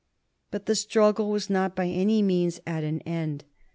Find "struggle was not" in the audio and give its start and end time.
0.73-1.75